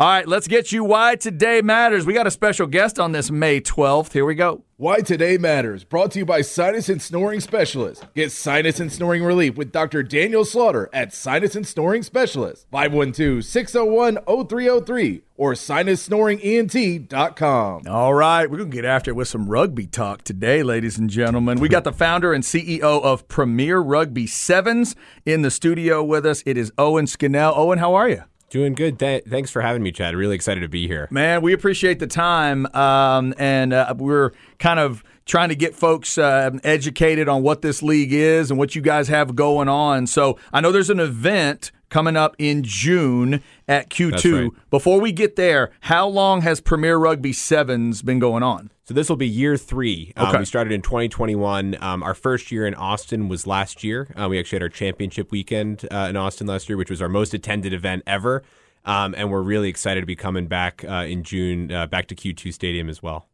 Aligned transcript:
All 0.00 0.08
right, 0.08 0.26
let's 0.26 0.48
get 0.48 0.72
you 0.72 0.82
why 0.82 1.14
today 1.16 1.60
matters. 1.60 2.06
We 2.06 2.14
got 2.14 2.26
a 2.26 2.30
special 2.30 2.66
guest 2.66 2.98
on 2.98 3.12
this 3.12 3.30
May 3.30 3.60
12th. 3.60 4.14
Here 4.14 4.24
we 4.24 4.34
go. 4.34 4.64
Why 4.78 5.00
Today 5.00 5.36
Matters, 5.36 5.84
brought 5.84 6.12
to 6.12 6.20
you 6.20 6.24
by 6.24 6.40
Sinus 6.40 6.88
and 6.88 7.02
Snoring 7.02 7.40
Specialist. 7.40 8.06
Get 8.14 8.32
sinus 8.32 8.80
and 8.80 8.90
snoring 8.90 9.22
relief 9.22 9.58
with 9.58 9.72
Dr. 9.72 10.02
Daniel 10.02 10.46
Slaughter 10.46 10.88
at 10.94 11.12
Sinus 11.12 11.54
and 11.54 11.68
Snoring 11.68 12.02
Specialist, 12.02 12.66
512-601-0303 12.72 15.20
or 15.36 15.52
sinussnoringent.com. 15.52 17.82
All 17.86 18.14
right, 18.14 18.50
we're 18.50 18.56
going 18.56 18.70
to 18.70 18.74
get 18.74 18.86
after 18.86 19.10
it 19.10 19.16
with 19.16 19.28
some 19.28 19.50
rugby 19.50 19.86
talk 19.86 20.22
today, 20.22 20.62
ladies 20.62 20.96
and 20.96 21.10
gentlemen. 21.10 21.60
We 21.60 21.68
got 21.68 21.84
the 21.84 21.92
founder 21.92 22.32
and 22.32 22.42
CEO 22.42 22.80
of 22.80 23.28
Premier 23.28 23.80
Rugby 23.80 24.26
Sevens 24.26 24.96
in 25.26 25.42
the 25.42 25.50
studio 25.50 26.02
with 26.02 26.24
us. 26.24 26.42
It 26.46 26.56
is 26.56 26.72
Owen 26.78 27.06
Scannell. 27.06 27.52
Owen, 27.54 27.80
how 27.80 27.92
are 27.92 28.08
you? 28.08 28.22
Doing 28.50 28.74
good. 28.74 28.98
Th- 28.98 29.22
thanks 29.24 29.50
for 29.50 29.62
having 29.62 29.82
me, 29.82 29.92
Chad. 29.92 30.16
Really 30.16 30.34
excited 30.34 30.60
to 30.60 30.68
be 30.68 30.88
here. 30.88 31.06
Man, 31.10 31.40
we 31.40 31.52
appreciate 31.52 32.00
the 32.00 32.08
time. 32.08 32.66
Um, 32.74 33.32
and 33.38 33.72
uh, 33.72 33.94
we're 33.96 34.32
kind 34.58 34.80
of 34.80 35.04
trying 35.24 35.50
to 35.50 35.54
get 35.54 35.76
folks 35.76 36.18
uh, 36.18 36.50
educated 36.64 37.28
on 37.28 37.42
what 37.42 37.62
this 37.62 37.80
league 37.82 38.12
is 38.12 38.50
and 38.50 38.58
what 38.58 38.74
you 38.74 38.82
guys 38.82 39.06
have 39.06 39.36
going 39.36 39.68
on. 39.68 40.08
So 40.08 40.36
I 40.52 40.60
know 40.60 40.72
there's 40.72 40.90
an 40.90 40.98
event 40.98 41.70
coming 41.90 42.16
up 42.16 42.34
in 42.38 42.64
June 42.64 43.42
at 43.68 43.88
Q2. 43.90 44.42
right. 44.42 44.50
Before 44.70 45.00
we 45.00 45.12
get 45.12 45.36
there, 45.36 45.70
how 45.80 46.08
long 46.08 46.40
has 46.42 46.60
Premier 46.60 46.96
Rugby 46.96 47.32
Sevens 47.32 48.02
been 48.02 48.18
going 48.18 48.42
on? 48.42 48.70
So 48.90 48.94
this 48.94 49.08
will 49.08 49.14
be 49.14 49.28
year 49.28 49.56
three. 49.56 50.12
Um, 50.16 50.26
Okay. 50.30 50.38
we 50.40 50.44
started 50.44 50.72
in 50.72 50.82
2021. 50.82 51.76
Um, 51.80 52.02
our 52.02 52.12
first 52.12 52.50
year 52.50 52.66
in 52.66 52.74
Austin 52.74 53.28
was 53.28 53.46
last 53.46 53.84
year. 53.84 54.08
Uh, 54.20 54.26
we 54.28 54.36
actually 54.36 54.56
had 54.56 54.62
our 54.64 54.68
championship 54.68 55.30
weekend 55.30 55.86
uh, 55.92 56.08
in 56.10 56.16
Austin 56.16 56.48
last 56.48 56.68
year, 56.68 56.76
which 56.76 56.90
was 56.90 57.00
our 57.00 57.08
most 57.08 57.32
attended 57.32 57.72
event 57.72 58.02
ever. 58.04 58.42
Um, 58.84 59.14
and 59.16 59.30
we're 59.30 59.42
really 59.42 59.68
excited 59.68 60.00
to 60.00 60.06
be 60.06 60.16
coming 60.16 60.48
back 60.48 60.84
uh, 60.88 61.04
in 61.06 61.22
June, 61.22 61.70
uh, 61.70 61.86
back 61.86 62.08
to 62.08 62.16
Q2 62.16 62.52
Stadium 62.52 62.88
as 62.88 63.00
well. 63.00 63.28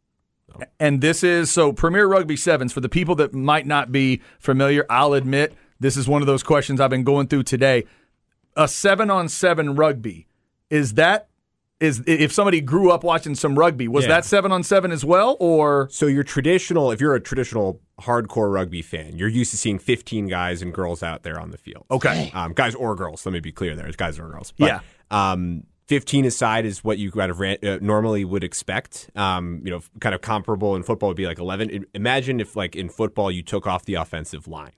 And 0.79 1.01
this 1.01 1.23
is 1.23 1.49
so 1.49 1.73
Premier 1.73 2.05
Rugby 2.05 2.37
Sevens 2.37 2.71
for 2.71 2.81
the 2.81 2.87
people 2.87 3.15
that 3.15 3.33
might 3.33 3.65
not 3.65 3.91
be 3.91 4.21
familiar. 4.37 4.85
I'll 4.91 5.13
admit 5.13 5.55
this 5.79 5.97
is 5.97 6.07
one 6.07 6.21
of 6.21 6.27
those 6.27 6.43
questions 6.43 6.79
I've 6.79 6.91
been 6.91 7.03
going 7.03 7.29
through 7.29 7.43
today. 7.43 7.85
A 8.55 8.67
seven 8.67 9.09
on 9.09 9.27
seven 9.27 9.73
rugby 9.73 10.27
is 10.69 10.93
that 10.93 11.29
is 11.79 12.01
if 12.07 12.31
somebody 12.31 12.59
grew 12.59 12.91
up 12.91 13.03
watching 13.03 13.35
some 13.35 13.57
rugby 13.57 13.87
was 13.87 14.05
Yeah. 14.05 14.09
that 14.09 14.25
seven 14.25 14.51
on 14.51 14.63
seven 14.63 14.91
as 14.91 15.05
well 15.05 15.37
or 15.39 15.87
So 15.91 16.07
your 16.07 16.23
traditional, 16.23 16.91
if 16.91 16.99
you're 16.99 17.13
a 17.15 17.19
traditional 17.21 17.81
hardcore 18.01 18.51
rugby 18.51 18.81
fan, 18.81 19.15
you're 19.15 19.27
used 19.29 19.51
to 19.51 19.57
seeing 19.57 19.77
15 19.77 20.27
guys 20.27 20.61
and 20.61 20.73
girls 20.73 21.03
out 21.03 21.23
there 21.23 21.39
on 21.39 21.51
the 21.51 21.57
field. 21.57 21.85
Okay. 21.91 22.31
Um, 22.33 22.53
guys 22.53 22.73
or 22.73 22.95
girls. 22.95 23.25
Let 23.25 23.33
me 23.33 23.39
be 23.39 23.51
clear 23.51 23.75
there. 23.75 23.85
It's 23.87 23.95
guys 23.95 24.17
or 24.17 24.27
girls. 24.27 24.53
But, 24.57 24.65
Yeah. 24.67 24.79
Um, 25.31 25.63
15 25.87 26.25
aside 26.25 26.65
is 26.65 26.83
what 26.83 26.97
you 26.97 27.11
kind 27.11 27.31
of 27.31 27.39
ran, 27.39 27.57
uh, 27.63 27.77
normally 27.81 28.25
would 28.25 28.43
expect. 28.43 29.09
Um, 29.15 29.61
you 29.63 29.71
know, 29.71 29.81
kind 30.01 30.13
of 30.13 30.21
comparable 30.21 30.75
in 30.75 30.83
football 30.83 31.09
would 31.09 31.15
be 31.17 31.25
like 31.27 31.39
11. 31.39 31.85
Imagine 31.93 32.39
if, 32.41 32.55
like, 32.57 32.75
in 32.75 32.89
football, 32.89 33.31
you 33.31 33.41
took 33.43 33.65
off 33.67 33.85
the 33.85 33.93
offensive 33.93 34.47
line 34.47 34.73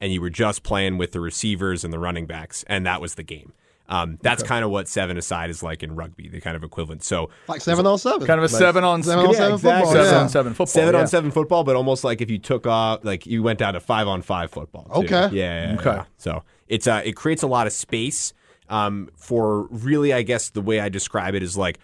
and 0.00 0.12
you 0.12 0.20
were 0.20 0.30
just 0.30 0.62
playing 0.62 0.96
with 0.98 1.12
the 1.12 1.20
receivers 1.20 1.84
and 1.84 1.92
the 1.92 1.98
running 1.98 2.26
backs, 2.26 2.64
and 2.66 2.86
that 2.86 3.00
was 3.00 3.14
the 3.16 3.22
game. 3.22 3.52
Um, 3.86 4.18
that's 4.22 4.42
kind 4.42 4.64
of 4.64 4.70
what 4.70 4.88
seven 4.88 5.18
aside 5.18 5.50
is 5.50 5.62
like 5.62 5.82
in 5.82 5.94
rugby, 5.94 6.28
the 6.28 6.40
kind 6.40 6.56
of 6.56 6.64
equivalent. 6.64 7.02
So 7.04 7.28
Like 7.48 7.60
seven 7.60 7.86
on 7.86 7.98
seven. 7.98 8.26
kind 8.26 8.38
of 8.38 8.44
a 8.44 8.48
seven 8.48 8.82
on 8.82 9.02
seven 9.02 9.26
on 9.26 9.32
yeah, 9.32 9.38
seven 9.38 9.54
exactly. 9.54 9.84
football, 9.84 9.92
seven 9.92 10.12
yeah. 10.14 10.20
on 10.20 10.28
seven 10.30 10.52
football 10.52 10.66
seven 10.66 10.94
yeah. 10.94 11.00
on 11.00 11.06
seven 11.06 11.30
football, 11.30 11.64
but 11.64 11.76
almost 11.76 12.02
like 12.04 12.20
if 12.22 12.30
you 12.30 12.38
took 12.38 12.66
off, 12.66 13.04
like 13.04 13.26
you 13.26 13.42
went 13.42 13.58
down 13.58 13.74
to 13.74 13.80
five 13.80 14.08
on 14.08 14.22
five 14.22 14.50
football. 14.50 14.84
too. 14.84 15.04
Okay. 15.06 15.10
Yeah. 15.12 15.28
yeah, 15.32 15.68
yeah, 15.72 15.78
Okay. 15.78 15.90
yeah. 15.90 16.04
So 16.16 16.44
it's 16.66 16.86
uh, 16.86 17.02
it 17.04 17.12
creates 17.12 17.42
a 17.42 17.46
lot 17.46 17.66
of 17.66 17.74
space 17.74 18.32
um, 18.70 19.10
for 19.16 19.64
really, 19.68 20.14
I 20.14 20.22
guess 20.22 20.48
the 20.48 20.62
way 20.62 20.80
I 20.80 20.88
describe 20.88 21.34
it 21.34 21.42
is 21.42 21.56
like 21.56 21.78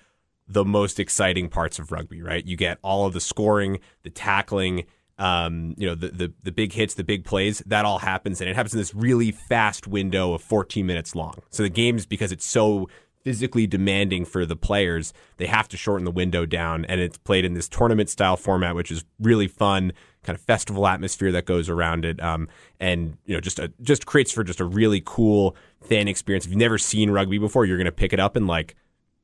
the 0.48 0.64
most 0.64 0.98
exciting 0.98 1.48
parts 1.50 1.78
of 1.78 1.92
rugby. 1.92 2.22
Right? 2.22 2.44
You 2.46 2.56
get 2.56 2.78
all 2.82 3.04
of 3.06 3.12
the 3.12 3.20
scoring, 3.20 3.78
the 4.04 4.10
tackling. 4.10 4.84
Um, 5.20 5.74
you 5.76 5.86
know 5.86 5.94
the, 5.94 6.08
the 6.08 6.32
the 6.42 6.52
big 6.52 6.72
hits, 6.72 6.94
the 6.94 7.04
big 7.04 7.24
plays, 7.24 7.62
that 7.66 7.84
all 7.84 7.98
happens, 7.98 8.40
and 8.40 8.48
it 8.48 8.56
happens 8.56 8.72
in 8.72 8.78
this 8.78 8.94
really 8.94 9.30
fast 9.30 9.86
window 9.86 10.32
of 10.32 10.42
14 10.42 10.86
minutes 10.86 11.14
long. 11.14 11.34
So 11.50 11.62
the 11.62 11.68
games, 11.68 12.06
because 12.06 12.32
it's 12.32 12.46
so 12.46 12.88
physically 13.22 13.66
demanding 13.66 14.24
for 14.24 14.46
the 14.46 14.56
players, 14.56 15.12
they 15.36 15.46
have 15.46 15.68
to 15.68 15.76
shorten 15.76 16.04
the 16.04 16.10
window 16.10 16.46
down, 16.46 16.86
and 16.86 17.02
it's 17.02 17.18
played 17.18 17.44
in 17.44 17.52
this 17.52 17.68
tournament 17.68 18.08
style 18.08 18.36
format, 18.36 18.74
which 18.74 18.90
is 18.90 19.04
really 19.20 19.46
fun, 19.46 19.92
kind 20.22 20.34
of 20.36 20.42
festival 20.42 20.86
atmosphere 20.86 21.30
that 21.32 21.44
goes 21.44 21.68
around 21.68 22.06
it, 22.06 22.18
um, 22.22 22.48
and 22.78 23.18
you 23.26 23.34
know 23.34 23.40
just 23.40 23.58
a, 23.58 23.70
just 23.82 24.06
creates 24.06 24.32
for 24.32 24.42
just 24.42 24.60
a 24.60 24.64
really 24.64 25.02
cool 25.04 25.54
fan 25.82 26.08
experience. 26.08 26.44
If 26.46 26.50
you've 26.50 26.58
never 26.58 26.78
seen 26.78 27.10
rugby 27.10 27.38
before, 27.38 27.66
you're 27.66 27.76
going 27.76 27.84
to 27.84 27.92
pick 27.92 28.12
it 28.12 28.20
up 28.20 28.36
in 28.36 28.46
like 28.46 28.74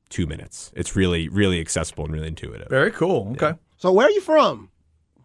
two 0.08 0.26
minutes. 0.26 0.72
It's 0.76 0.94
really 0.94 1.28
really 1.28 1.60
accessible 1.60 2.04
and 2.04 2.12
really 2.12 2.28
intuitive. 2.28 2.68
Very 2.68 2.90
cool. 2.90 3.32
Okay. 3.32 3.54
So 3.78 3.92
where 3.92 4.06
are 4.06 4.10
you 4.10 4.20
from? 4.20 4.70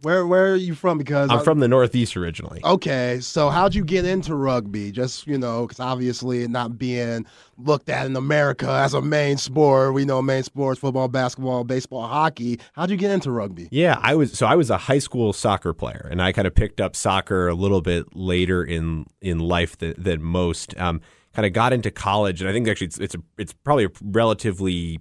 Where 0.02 0.26
Where 0.26 0.54
are 0.54 0.56
you 0.56 0.74
from? 0.74 0.98
Because 0.98 1.30
I'm 1.30 1.40
I- 1.40 1.44
from 1.44 1.60
the 1.60 1.68
Northeast 1.68 2.18
originally. 2.18 2.60
Okay, 2.64 3.20
so 3.22 3.50
how'd 3.50 3.76
you 3.76 3.84
get 3.84 4.06
into 4.06 4.36
rugby? 4.36 4.92
Just 4.92 5.28
you 5.28 5.38
know, 5.38 5.68
because 5.68 5.80
obviously 5.80 6.48
not 6.48 6.78
being 6.78 7.26
looked 7.58 7.88
at 7.90 8.06
in 8.08 8.16
America 8.16 8.68
as 8.68 8.94
a 8.96 9.02
main 9.02 9.38
sport. 9.38 9.94
We 9.94 10.06
know 10.06 10.22
main 10.22 10.44
sports: 10.44 10.80
football, 10.80 11.08
basketball, 11.08 11.64
baseball, 11.64 12.08
hockey. 12.08 12.60
How'd 12.74 12.90
you 12.90 12.98
get 12.98 13.12
into 13.12 13.32
rugby? 13.32 13.68
Yeah, 13.72 14.00
I 14.02 14.16
was 14.16 14.34
so 14.34 14.48
I 14.48 14.56
was 14.56 14.70
a 14.70 14.78
high 14.78 15.00
school 15.00 15.34
soccer 15.34 15.74
player, 15.74 16.08
and 16.10 16.22
I 16.22 16.32
kind 16.32 16.48
of 16.48 16.56
picked 16.56 16.82
up 16.82 16.96
soccer 16.96 17.48
a 17.48 17.54
little 17.54 17.82
bit 17.82 18.16
later 18.16 18.64
in 18.64 19.06
in 19.22 19.40
life 19.40 19.78
than, 19.78 19.94
than 19.98 20.24
most. 20.24 20.76
Um, 20.80 21.02
kind 21.34 21.46
of 21.46 21.54
got 21.54 21.74
into 21.74 21.92
college, 21.92 22.42
and 22.42 22.50
I 22.50 22.54
think 22.54 22.68
actually 22.68 22.88
it's 22.88 22.98
it's 22.98 23.16
a, 23.16 23.20
it's 23.38 23.54
probably 23.54 23.86
a 23.86 23.90
relatively, 24.02 25.00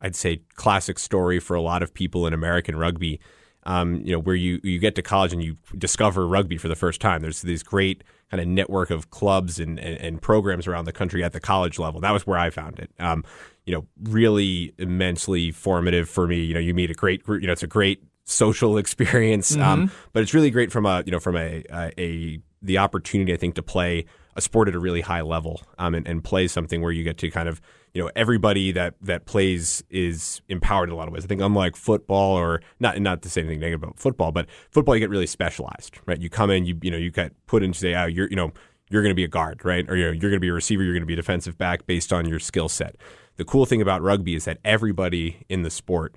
I'd 0.00 0.16
say, 0.16 0.40
classic 0.54 0.98
story 0.98 1.40
for 1.40 1.54
a 1.54 1.60
lot 1.60 1.82
of 1.82 1.92
people 1.92 2.26
in 2.26 2.32
American 2.32 2.76
rugby. 2.76 3.20
Um, 3.64 4.00
you 4.04 4.12
know, 4.12 4.18
where 4.18 4.34
you 4.34 4.58
you 4.62 4.78
get 4.78 4.94
to 4.94 5.02
college 5.02 5.32
and 5.32 5.42
you 5.42 5.56
discover 5.76 6.26
rugby 6.26 6.56
for 6.56 6.68
the 6.68 6.76
first 6.76 7.00
time. 7.00 7.20
There's 7.20 7.42
this 7.42 7.62
great 7.62 8.02
kind 8.30 8.40
of 8.40 8.46
network 8.46 8.90
of 8.90 9.10
clubs 9.10 9.58
and, 9.58 9.78
and, 9.78 10.00
and 10.00 10.22
programs 10.22 10.66
around 10.66 10.84
the 10.84 10.92
country 10.92 11.22
at 11.24 11.32
the 11.32 11.40
college 11.40 11.78
level. 11.78 12.00
That 12.00 12.12
was 12.12 12.26
where 12.26 12.38
I 12.38 12.50
found 12.50 12.78
it. 12.78 12.90
Um, 12.98 13.24
you 13.66 13.74
know, 13.74 13.86
really 14.04 14.72
immensely 14.78 15.50
formative 15.50 16.08
for 16.08 16.26
me. 16.26 16.40
You 16.40 16.54
know, 16.54 16.60
you 16.60 16.72
meet 16.72 16.90
a 16.90 16.94
great 16.94 17.22
group. 17.22 17.42
You 17.42 17.48
know, 17.48 17.52
it's 17.52 17.62
a 17.62 17.68
great 17.68 18.02
social 18.24 18.78
experience. 18.82 19.56
Um, 19.56 19.90
but 20.12 20.22
it's 20.22 20.34
really 20.34 20.50
great 20.50 20.72
from 20.72 20.86
a 20.86 21.02
you 21.04 21.12
know 21.12 21.20
from 21.20 21.36
a, 21.36 21.64
a, 21.70 21.92
a 22.00 22.40
the 22.62 22.78
opportunity 22.78 23.32
I 23.32 23.36
think 23.36 23.54
to 23.56 23.62
play 23.62 24.06
a 24.36 24.40
sport 24.40 24.68
at 24.68 24.74
a 24.74 24.78
really 24.78 25.00
high 25.00 25.20
level 25.20 25.62
um, 25.78 25.94
and, 25.94 26.06
and 26.06 26.22
play 26.24 26.48
something 26.48 26.82
where 26.82 26.92
you 26.92 27.04
get 27.04 27.18
to 27.18 27.30
kind 27.30 27.48
of 27.48 27.60
you 27.94 28.02
know 28.02 28.10
everybody 28.14 28.72
that 28.72 28.94
that 29.00 29.26
plays 29.26 29.82
is 29.90 30.40
empowered 30.48 30.88
in 30.88 30.92
a 30.92 30.96
lot 30.96 31.08
of 31.08 31.14
ways. 31.14 31.24
I 31.24 31.28
think 31.28 31.40
unlike 31.40 31.76
football 31.76 32.36
or 32.36 32.62
not 32.78 33.00
not 33.00 33.22
to 33.22 33.30
say 33.30 33.40
anything 33.40 33.60
negative 33.60 33.82
about 33.82 33.98
football, 33.98 34.32
but 34.32 34.46
football 34.70 34.94
you 34.94 35.00
get 35.00 35.10
really 35.10 35.26
specialized, 35.26 35.98
right? 36.06 36.20
You 36.20 36.30
come 36.30 36.50
in, 36.50 36.64
you 36.64 36.78
you 36.82 36.90
know 36.90 36.96
you 36.96 37.10
get 37.10 37.32
put 37.46 37.62
into 37.62 37.78
say, 37.78 37.94
oh, 37.94 38.06
you're 38.06 38.28
you 38.28 38.36
know 38.36 38.52
you're 38.90 39.02
going 39.02 39.10
to 39.10 39.16
be 39.16 39.24
a 39.24 39.28
guard, 39.28 39.64
right? 39.64 39.88
Or 39.88 39.96
you're, 39.96 40.12
you're 40.12 40.30
going 40.30 40.34
to 40.34 40.40
be 40.40 40.48
a 40.48 40.52
receiver, 40.52 40.82
you're 40.82 40.92
going 40.92 41.02
to 41.02 41.06
be 41.06 41.12
a 41.14 41.16
defensive 41.16 41.56
back 41.56 41.86
based 41.86 42.12
on 42.12 42.26
your 42.26 42.40
skill 42.40 42.68
set. 42.68 42.96
The 43.36 43.44
cool 43.44 43.64
thing 43.64 43.80
about 43.80 44.02
rugby 44.02 44.34
is 44.34 44.44
that 44.44 44.58
everybody 44.64 45.46
in 45.48 45.62
the 45.62 45.70
sport 45.70 46.16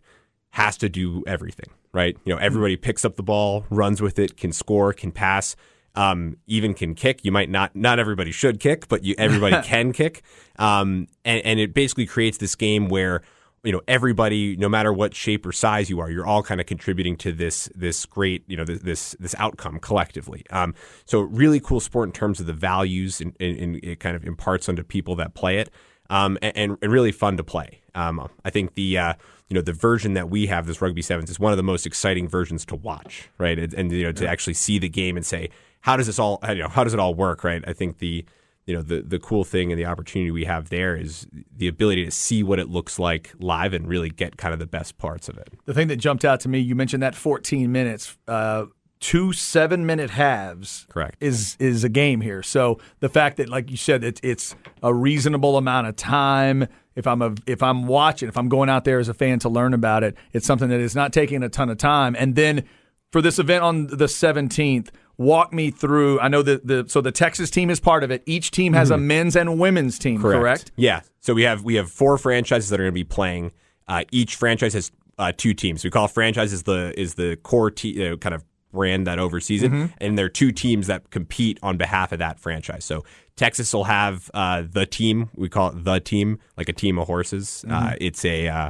has 0.49 0.75
to 0.77 0.89
do 0.89 1.23
everything, 1.25 1.69
right? 1.93 2.17
You 2.25 2.33
know, 2.33 2.41
everybody 2.41 2.75
picks 2.75 3.05
up 3.05 3.15
the 3.15 3.23
ball, 3.23 3.65
runs 3.69 4.01
with 4.01 4.19
it, 4.19 4.37
can 4.37 4.51
score, 4.51 4.91
can 4.91 5.11
pass, 5.11 5.55
um, 5.95 6.37
even 6.47 6.73
can 6.73 6.95
kick. 6.95 7.23
You 7.23 7.31
might 7.31 7.49
not, 7.49 7.75
not 7.75 7.99
everybody 7.99 8.31
should 8.31 8.59
kick, 8.59 8.87
but 8.87 9.03
you, 9.03 9.15
everybody 9.17 9.61
can 9.63 9.93
kick. 9.93 10.23
Um, 10.57 11.07
and, 11.23 11.45
and 11.45 11.59
it 11.59 11.73
basically 11.73 12.05
creates 12.05 12.37
this 12.37 12.55
game 12.55 12.89
where, 12.89 13.21
you 13.63 13.71
know, 13.71 13.81
everybody, 13.87 14.57
no 14.57 14.67
matter 14.67 14.91
what 14.91 15.15
shape 15.15 15.45
or 15.45 15.51
size 15.51 15.89
you 15.89 15.99
are, 15.99 16.09
you're 16.09 16.25
all 16.25 16.43
kind 16.43 16.59
of 16.59 16.67
contributing 16.67 17.15
to 17.17 17.31
this, 17.31 17.69
this 17.75 18.05
great, 18.05 18.43
you 18.47 18.57
know, 18.57 18.65
this, 18.65 18.79
this, 18.79 19.15
this 19.19 19.35
outcome 19.37 19.79
collectively. 19.79 20.43
Um, 20.49 20.75
so 21.05 21.21
really 21.21 21.59
cool 21.59 21.79
sport 21.79 22.09
in 22.09 22.13
terms 22.13 22.39
of 22.39 22.45
the 22.45 22.53
values 22.53 23.21
and, 23.21 23.35
and, 23.39 23.57
and 23.57 23.75
it 23.83 23.99
kind 23.99 24.15
of 24.15 24.25
imparts 24.25 24.67
onto 24.67 24.83
people 24.83 25.15
that 25.17 25.33
play 25.33 25.59
it. 25.59 25.69
Um, 26.09 26.37
and, 26.41 26.77
and 26.81 26.91
really 26.91 27.13
fun 27.13 27.37
to 27.37 27.43
play. 27.43 27.81
Um, 27.95 28.29
I 28.43 28.49
think 28.49 28.75
the, 28.75 28.97
uh, 28.97 29.13
you 29.53 29.55
know 29.55 29.61
the 29.61 29.73
version 29.73 30.13
that 30.13 30.31
we 30.31 30.47
have 30.47 30.65
this 30.65 30.81
rugby 30.81 31.03
sevens 31.03 31.29
is 31.29 31.39
one 31.39 31.53
of 31.53 31.57
the 31.57 31.63
most 31.63 31.85
exciting 31.85 32.27
versions 32.27 32.65
to 32.65 32.75
watch 32.75 33.29
right 33.37 33.59
and, 33.59 33.71
and 33.75 33.91
you 33.91 34.01
know 34.01 34.11
to 34.11 34.27
actually 34.27 34.55
see 34.55 34.79
the 34.79 34.89
game 34.89 35.15
and 35.15 35.23
say 35.23 35.51
how 35.83 35.95
does 35.95 36.07
this 36.07 36.19
all 36.19 36.39
you 36.49 36.55
know 36.55 36.67
how 36.67 36.83
does 36.83 36.93
it 36.93 36.99
all 36.99 37.13
work 37.13 37.43
right 37.43 37.63
i 37.67 37.71
think 37.73 37.99
the 37.99 38.25
you 38.65 38.73
know 38.73 38.81
the 38.81 39.01
the 39.01 39.19
cool 39.19 39.43
thing 39.43 39.71
and 39.71 39.79
the 39.79 39.85
opportunity 39.85 40.31
we 40.31 40.45
have 40.45 40.69
there 40.69 40.95
is 40.95 41.27
the 41.55 41.67
ability 41.67 42.05
to 42.05 42.11
see 42.11 42.43
what 42.43 42.59
it 42.59 42.69
looks 42.69 42.97
like 42.97 43.31
live 43.39 43.73
and 43.73 43.87
really 43.87 44.09
get 44.09 44.37
kind 44.37 44.53
of 44.53 44.59
the 44.59 44.65
best 44.65 44.97
parts 44.97 45.27
of 45.29 45.37
it. 45.37 45.49
The 45.65 45.73
thing 45.73 45.87
that 45.89 45.97
jumped 45.97 46.23
out 46.25 46.39
to 46.41 46.49
me, 46.49 46.59
you 46.59 46.75
mentioned 46.75 47.03
that 47.03 47.15
14 47.15 47.71
minutes. 47.71 48.17
Uh, 48.27 48.65
two 48.99 49.33
seven 49.33 49.85
minute 49.85 50.09
halves 50.11 50.87
Correct. 50.89 51.17
is 51.19 51.57
is 51.59 51.83
a 51.83 51.89
game 51.89 52.21
here 52.21 52.41
so 52.41 52.79
the 53.01 53.09
fact 53.09 53.35
that 53.35 53.49
like 53.49 53.69
you 53.69 53.75
said 53.75 54.01
it's 54.01 54.21
it's 54.23 54.55
a 54.81 54.93
reasonable 54.93 55.57
amount 55.57 55.87
of 55.87 55.97
time 55.97 56.65
if 56.95 57.05
i'm 57.05 57.21
a 57.21 57.35
if 57.45 57.61
i'm 57.61 57.85
watching 57.85 58.29
if 58.29 58.37
i'm 58.37 58.47
going 58.47 58.69
out 58.69 58.85
there 58.85 58.99
as 58.99 59.09
a 59.09 59.13
fan 59.13 59.39
to 59.39 59.49
learn 59.49 59.73
about 59.73 60.05
it 60.05 60.15
it's 60.31 60.47
something 60.47 60.69
that 60.69 60.79
is 60.79 60.95
not 60.95 61.11
taking 61.11 61.43
a 61.43 61.49
ton 61.49 61.69
of 61.69 61.77
time 61.77 62.15
and 62.17 62.35
then 62.35 62.63
for 63.11 63.21
this 63.21 63.39
event 63.39 63.61
on 63.61 63.87
the 63.87 64.05
17th 64.05 64.87
walk 65.23 65.51
me 65.53 65.71
through 65.71 66.19
i 66.19 66.27
know 66.27 66.41
that 66.41 66.65
the 66.67 66.85
so 66.87 67.01
the 67.01 67.11
texas 67.11 67.49
team 67.49 67.69
is 67.69 67.79
part 67.79 68.03
of 68.03 68.11
it 68.11 68.21
each 68.25 68.51
team 68.51 68.73
has 68.73 68.89
a 68.91 68.97
men's 68.97 69.35
and 69.35 69.59
women's 69.59 69.97
team 69.97 70.21
correct, 70.21 70.71
Yeah. 70.75 71.01
So 71.19 71.33
we 71.33 71.43
have 71.43 71.63
we 71.63 71.75
have 71.75 71.89
four 71.89 72.17
franchises 72.17 72.69
that 72.69 72.79
are 72.79 72.83
going 72.83 72.91
to 72.91 72.93
be 72.93 73.03
playing. 73.05 73.51
Uh, 73.87 74.03
each 74.11 74.35
franchise 74.35 74.73
has 74.73 74.91
uh, 75.17 75.31
two 75.35 75.53
teams. 75.53 75.83
We 75.83 75.89
call 75.89 76.07
franchises 76.09 76.63
the 76.63 76.93
is 76.99 77.13
the 77.15 77.37
core 77.43 77.71
te- 77.71 78.09
uh, 78.09 78.17
kind 78.17 78.35
of 78.35 78.43
brand 78.73 79.05
that 79.07 79.19
oversees 79.19 79.61
it, 79.63 79.71
and 80.01 80.17
there 80.17 80.25
are 80.25 80.29
two 80.29 80.51
teams 80.51 80.87
that 80.87 81.11
compete 81.11 81.59
on 81.63 81.77
behalf 81.77 82.11
of 82.11 82.19
that 82.19 82.39
franchise. 82.39 82.83
So 82.83 83.05
Texas 83.35 83.73
will 83.73 83.83
have 83.85 84.29
uh, 84.33 84.63
the 84.69 84.85
team. 84.85 85.29
We 85.35 85.47
call 85.47 85.69
it 85.69 85.83
the 85.85 85.99
team, 85.99 86.39
like 86.57 86.67
a 86.69 86.73
team 86.73 86.97
of 86.99 87.07
horses. 87.07 87.63
Uh, 87.69 87.93
it's 88.01 88.25
a 88.25 88.47
uh, 88.49 88.69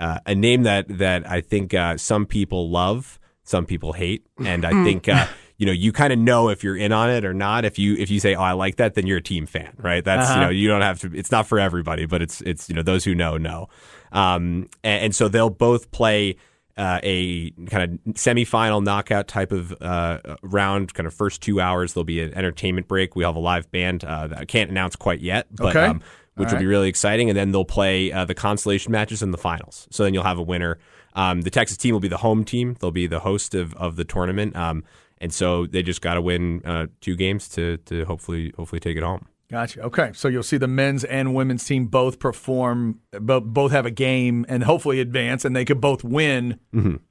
uh, 0.00 0.18
a 0.26 0.34
name 0.34 0.62
that 0.64 0.86
that 0.98 1.28
I 1.30 1.40
think 1.40 1.72
uh, 1.74 1.96
some 1.98 2.26
people 2.26 2.68
love, 2.70 3.20
some 3.44 3.64
people 3.66 3.92
hate, 3.92 4.26
and 4.44 4.64
I 4.64 4.70
think 4.84 5.08
uh, 5.08 5.26
you 5.58 5.66
know 5.66 5.72
you 5.72 5.92
kind 5.92 6.12
of 6.12 6.18
know 6.18 6.48
if 6.48 6.62
you're 6.62 6.76
in 6.76 6.92
on 6.92 7.10
it 7.10 7.24
or 7.24 7.32
not. 7.34 7.64
If 7.64 7.78
you 7.78 7.94
if 7.96 8.10
you 8.10 8.20
say, 8.20 8.34
"Oh, 8.34 8.42
I 8.42 8.52
like 8.52 8.76
that," 8.76 8.94
then 8.94 9.06
you're 9.06 9.18
a 9.18 9.22
team 9.22 9.46
fan, 9.46 9.72
right? 9.78 10.04
That's 10.04 10.34
you 10.34 10.40
know 10.40 10.48
you 10.50 10.68
don't 10.68 10.82
have 10.82 11.00
to. 11.00 11.10
It's 11.14 11.30
not 11.30 11.46
for 11.46 11.58
everybody, 11.58 12.06
but 12.06 12.22
it's 12.22 12.40
it's 12.42 12.68
you 12.68 12.74
know 12.74 12.82
those 12.82 13.04
who 13.04 13.14
know 13.14 13.36
know. 13.38 13.68
Um, 14.12 14.68
and, 14.84 15.04
and 15.06 15.14
so 15.14 15.28
they'll 15.28 15.50
both 15.50 15.90
play. 15.90 16.36
Uh, 16.78 17.00
a 17.02 17.50
kind 17.70 17.84
of 18.06 18.14
semifinal 18.16 18.84
knockout 18.84 19.26
type 19.26 19.50
of 19.50 19.74
uh, 19.80 20.18
round, 20.42 20.92
kind 20.92 21.06
of 21.06 21.14
first 21.14 21.40
two 21.40 21.58
hours. 21.58 21.94
There'll 21.94 22.04
be 22.04 22.20
an 22.20 22.34
entertainment 22.34 22.86
break. 22.86 23.16
We 23.16 23.24
have 23.24 23.34
a 23.34 23.38
live 23.38 23.70
band 23.70 24.04
uh, 24.04 24.26
that 24.26 24.36
I 24.38 24.44
can't 24.44 24.68
announce 24.70 24.94
quite 24.94 25.20
yet, 25.20 25.46
but 25.50 25.74
Okay. 25.74 25.86
um, 25.86 26.02
which 26.34 26.52
will 26.52 26.58
be 26.58 26.66
really 26.66 26.90
exciting. 26.90 27.30
And 27.30 27.36
then 27.38 27.50
they'll 27.50 27.64
play 27.64 28.12
uh, 28.12 28.26
the 28.26 28.34
consolation 28.34 28.92
matches 28.92 29.22
in 29.22 29.30
the 29.30 29.38
finals. 29.38 29.88
So 29.90 30.04
then 30.04 30.12
you'll 30.12 30.24
have 30.24 30.36
a 30.38 30.42
winner. 30.42 30.76
Um, 31.14 31.40
the 31.40 31.50
Texas 31.50 31.78
team 31.78 31.94
will 31.94 32.00
be 32.00 32.08
the 32.08 32.18
home 32.18 32.44
team. 32.44 32.76
They'll 32.78 32.90
be 32.90 33.06
the 33.06 33.20
host 33.20 33.54
of, 33.54 33.72
of 33.76 33.96
the 33.96 34.04
tournament. 34.04 34.54
Um, 34.54 34.84
and 35.18 35.32
so 35.32 35.66
they 35.66 35.82
just 35.82 36.00
got 36.00 36.14
to 36.14 36.20
win 36.20 36.62
uh, 36.64 36.86
two 37.00 37.16
games 37.16 37.48
to 37.50 37.76
to 37.78 38.04
hopefully 38.04 38.52
hopefully 38.56 38.80
take 38.80 38.96
it 38.96 39.02
home. 39.02 39.26
Gotcha. 39.48 39.80
Okay, 39.82 40.10
so 40.12 40.26
you'll 40.26 40.42
see 40.42 40.56
the 40.56 40.66
men's 40.66 41.04
and 41.04 41.32
women's 41.32 41.64
team 41.64 41.86
both 41.86 42.18
perform, 42.18 42.98
both 43.12 43.44
both 43.44 43.70
have 43.70 43.86
a 43.86 43.92
game, 43.92 44.44
and 44.48 44.64
hopefully 44.64 44.98
advance, 45.00 45.44
and 45.44 45.54
they 45.54 45.64
could 45.64 45.80
both 45.80 46.02
win 46.02 46.58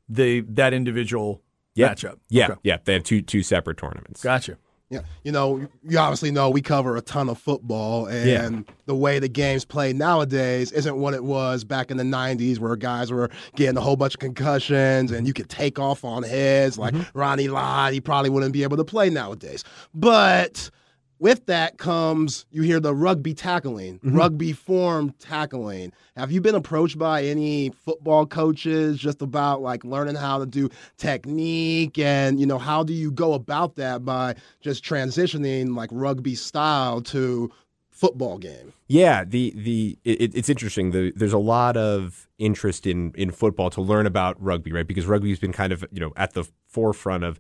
the 0.10 0.42
that 0.42 0.74
individual 0.74 1.42
Yeah. 1.76 1.94
matchup. 1.94 2.18
Yeah, 2.30 2.46
Okay. 2.52 2.60
yeah. 2.64 2.78
They 2.84 2.94
have 2.94 3.04
two 3.04 3.22
two 3.22 3.42
separate 3.42 3.78
tournaments. 3.78 4.22
Gotcha. 4.22 4.58
Yeah, 4.92 5.02
you 5.24 5.32
know, 5.32 5.68
you 5.84 5.98
obviously 5.98 6.30
know 6.30 6.52
we 6.52 6.62
cover 6.62 6.96
a 6.96 7.02
ton 7.02 7.28
of 7.28 7.40
football, 7.40 8.06
and 8.06 8.30
Yeah. 8.30 8.74
the 8.86 8.96
way 8.96 9.18
the 9.18 9.28
game's 9.28 9.66
played 9.66 9.96
nowadays 9.96 10.72
isn't 10.72 10.96
what 10.96 11.16
it 11.16 11.24
was 11.24 11.64
back 11.64 11.90
in 11.90 11.98
the 11.98 12.04
'90s, 12.04 12.60
where 12.60 12.76
guys 12.76 13.12
were 13.12 13.32
getting 13.56 13.78
a 13.78 13.82
whole 13.82 13.96
bunch 13.96 14.14
of 14.14 14.20
concussions 14.20 15.12
and 15.12 15.26
you 15.26 15.34
could 15.34 15.50
take 15.50 15.80
off 15.80 16.06
on 16.06 16.22
heads. 16.22 16.78
Like 16.78 16.94
mm-hmm. 16.94 17.18
Ronnie 17.18 17.48
Lott, 17.48 17.94
he 17.94 18.00
probably 18.00 18.30
wouldn't 18.30 18.54
be 18.54 18.62
able 18.62 18.78
to 18.78 18.86
play 18.86 19.10
nowadays. 19.10 19.64
But 19.96 20.70
with 21.20 21.46
that 21.46 21.78
comes 21.78 22.46
you 22.52 22.62
hear 22.62 22.80
the 22.80 22.94
rugby 22.94 23.34
tackling, 23.34 24.00
mm-hmm. 24.00 24.16
rugby 24.16 24.54
form 24.54 25.14
tackling. 25.20 25.94
Have 26.16 26.32
you 26.32 26.42
been 26.42 26.56
approached 26.56 26.98
by 26.98 27.24
any 27.24 27.70
football 27.70 28.26
coaches 28.26 28.98
just 28.98 29.22
about 29.22 29.62
like 29.62 29.84
learning 29.84 30.16
how 30.16 30.40
to 30.40 30.46
do 30.46 30.70
technique 30.98 31.98
and 31.98 32.40
you 32.40 32.46
know 32.46 32.58
how 32.58 32.84
do 32.84 32.94
you 32.94 33.12
go 33.12 33.34
about 33.34 33.76
that 33.76 34.04
by 34.06 34.36
just 34.62 34.84
transitioning 34.84 35.76
like 35.76 35.90
rugby 35.92 36.36
style 36.36 37.02
to 37.02 37.52
football 37.96 38.38
game? 38.38 38.74
Yeah, 38.88 39.24
the 39.24 39.54
the 39.56 39.98
it, 40.04 40.36
it's 40.36 40.50
interesting. 40.50 40.92
The, 40.92 41.12
there's 41.16 41.34
a 41.34 41.38
lot 41.38 41.78
of 41.78 42.28
interest 42.38 42.86
in 42.86 43.14
in 43.16 43.32
football 43.32 43.70
to 43.72 43.82
learn 43.82 44.06
about 44.06 44.42
rugby, 44.42 44.72
right? 44.72 44.88
Because 44.88 45.06
rugby's 45.08 45.40
been 45.40 45.54
kind 45.54 45.72
of 45.72 45.86
you 45.92 46.00
know 46.00 46.14
at 46.16 46.34
the 46.34 46.44
forefront 46.68 47.24
of 47.24 47.40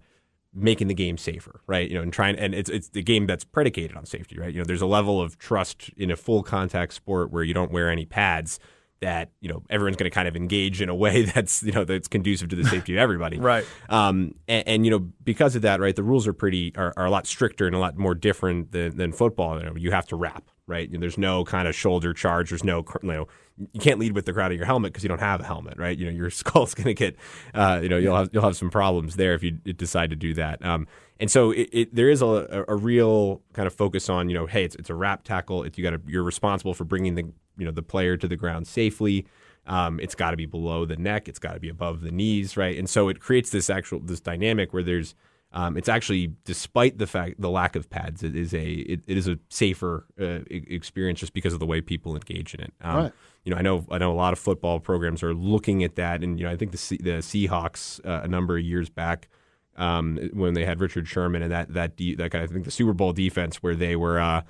making 0.55 0.87
the 0.87 0.93
game 0.93 1.17
safer, 1.17 1.61
right? 1.67 1.89
You 1.89 1.97
know, 1.97 2.01
and 2.01 2.13
trying 2.13 2.37
and 2.37 2.55
it's 2.55 2.69
it's 2.69 2.89
the 2.89 3.03
game 3.03 3.27
that's 3.27 3.43
predicated 3.43 3.95
on 3.97 4.05
safety, 4.05 4.37
right? 4.39 4.53
You 4.53 4.59
know, 4.59 4.65
there's 4.65 4.81
a 4.81 4.87
level 4.87 5.21
of 5.21 5.37
trust 5.37 5.91
in 5.97 6.09
a 6.09 6.15
full 6.15 6.43
contact 6.43 6.93
sport 6.93 7.31
where 7.31 7.43
you 7.43 7.53
don't 7.53 7.71
wear 7.71 7.89
any 7.89 8.05
pads 8.05 8.59
that 9.01 9.31
you 9.41 9.49
know 9.49 9.63
everyone's 9.69 9.97
going 9.97 10.09
to 10.09 10.13
kind 10.13 10.27
of 10.27 10.35
engage 10.35 10.81
in 10.81 10.89
a 10.89 10.95
way 10.95 11.23
that's 11.35 11.63
you 11.63 11.71
know 11.71 11.83
that's 11.83 12.07
conducive 12.07 12.49
to 12.49 12.55
the 12.55 12.63
safety 12.63 12.93
of 12.93 12.99
everybody, 12.99 13.39
Right. 13.45 13.65
um, 13.89 14.35
and, 14.47 14.67
and 14.67 14.85
you 14.85 14.91
know 14.91 14.99
because 14.99 15.55
of 15.55 15.61
that, 15.63 15.79
right, 15.79 15.95
the 15.95 16.03
rules 16.03 16.27
are 16.27 16.33
pretty 16.33 16.73
are, 16.75 16.93
are 16.97 17.05
a 17.05 17.09
lot 17.09 17.27
stricter 17.27 17.67
and 17.67 17.75
a 17.75 17.79
lot 17.79 17.97
more 17.97 18.15
different 18.15 18.71
than, 18.71 18.97
than 18.97 19.11
football. 19.11 19.59
You, 19.59 19.65
know, 19.65 19.75
you 19.75 19.91
have 19.91 20.07
to 20.07 20.15
wrap, 20.15 20.49
right? 20.67 20.87
You 20.87 20.97
know, 20.97 21.01
there's 21.01 21.17
no 21.17 21.43
kind 21.43 21.67
of 21.67 21.75
shoulder 21.75 22.13
charge. 22.13 22.49
There's 22.49 22.63
no 22.63 22.85
you 23.01 23.11
know 23.11 23.27
you 23.71 23.79
can't 23.79 23.99
lead 23.99 24.13
with 24.13 24.25
the 24.25 24.33
crowd 24.33 24.51
of 24.51 24.57
your 24.57 24.65
helmet 24.65 24.91
because 24.91 25.03
you 25.03 25.09
don't 25.09 25.19
have 25.19 25.41
a 25.41 25.45
helmet, 25.45 25.77
right? 25.77 25.97
You 25.97 26.05
know 26.05 26.11
your 26.11 26.29
skull's 26.31 26.73
going 26.73 26.87
to 26.87 26.93
get 26.93 27.15
uh, 27.53 27.79
you 27.81 27.89
know 27.89 27.97
you'll 27.97 28.15
have 28.15 28.29
you'll 28.33 28.43
have 28.43 28.57
some 28.57 28.69
problems 28.69 29.15
there 29.15 29.33
if 29.33 29.43
you 29.43 29.51
decide 29.51 30.09
to 30.09 30.15
do 30.15 30.33
that. 30.35 30.63
Um, 30.65 30.87
and 31.19 31.31
so 31.31 31.51
it, 31.51 31.69
it, 31.71 31.95
there 31.95 32.09
is 32.09 32.21
a, 32.21 32.65
a, 32.67 32.75
real 32.75 33.41
kind 33.53 33.67
of 33.67 33.73
focus 33.73 34.09
on 34.09 34.27
you 34.27 34.35
know 34.35 34.47
hey 34.47 34.65
it's 34.65 34.75
it's 34.75 34.89
a 34.89 34.95
wrap 34.95 35.23
tackle. 35.23 35.63
It's, 35.63 35.77
you 35.77 35.89
got 35.89 35.99
you're 36.07 36.23
responsible 36.23 36.73
for 36.73 36.83
bringing 36.83 37.15
the 37.15 37.31
you 37.57 37.65
know 37.65 37.71
the 37.71 37.83
player 37.83 38.17
to 38.17 38.27
the 38.27 38.35
ground 38.35 38.67
safely. 38.67 39.25
Um, 39.67 39.99
it's 39.99 40.13
got 40.13 40.31
to 40.31 40.37
be 40.37 40.45
below 40.45 40.85
the 40.85 40.95
neck. 40.95 41.27
It's 41.27 41.39
got 41.39 41.53
to 41.53 41.59
be 41.59 41.69
above 41.69 42.01
the 42.01 42.11
knees, 42.11 42.55
right? 42.55 42.77
And 42.77 42.87
so 42.89 43.09
it 43.09 43.19
creates 43.19 43.49
this 43.49 43.69
actual 43.69 43.99
this 43.99 44.19
dynamic 44.19 44.73
where 44.73 44.83
there's 44.83 45.15
um, 45.53 45.77
it's 45.77 45.89
actually 45.89 46.33
despite 46.43 46.97
the 46.97 47.07
fact 47.07 47.39
the 47.39 47.49
lack 47.49 47.75
of 47.75 47.89
pads, 47.89 48.23
it 48.23 48.35
is 48.35 48.53
a 48.53 48.71
it, 48.71 49.01
it 49.07 49.17
is 49.17 49.27
a 49.27 49.39
safer 49.49 50.05
uh, 50.19 50.39
experience 50.49 51.19
just 51.21 51.33
because 51.33 51.53
of 51.53 51.59
the 51.59 51.65
way 51.65 51.81
people 51.81 52.13
engage 52.13 52.53
in 52.53 52.61
it. 52.61 52.73
Um, 52.81 52.95
Right. 52.95 53.13
You 53.45 53.51
know, 53.51 53.57
I 53.57 53.61
know 53.61 53.85
I 53.91 53.97
know 53.99 54.11
a 54.11 54.15
lot 54.15 54.33
of 54.33 54.39
football 54.39 54.79
programs 54.79 55.21
are 55.23 55.33
looking 55.33 55.83
at 55.83 55.95
that, 55.95 56.23
and 56.23 56.39
you 56.39 56.45
know, 56.45 56.51
I 56.51 56.57
think 56.57 56.71
the 56.71 56.77
Se- 56.77 56.97
the 56.97 57.19
Seahawks 57.19 58.05
uh, 58.05 58.21
a 58.23 58.27
number 58.27 58.57
of 58.57 58.63
years 58.63 58.89
back 58.89 59.29
um, 59.77 60.17
when 60.33 60.55
they 60.55 60.65
had 60.65 60.79
Richard 60.79 61.07
Sherman 61.07 61.41
and 61.43 61.51
that 61.51 61.73
that 61.73 61.95
de- 61.95 62.15
that 62.15 62.31
kind 62.31 62.43
of 62.43 62.49
I 62.49 62.53
think 62.53 62.65
the 62.65 62.71
Super 62.71 62.93
Bowl 62.93 63.13
defense 63.13 63.57
where 63.57 63.75
they 63.75 63.95
were. 63.95 64.19
Uh, 64.19 64.41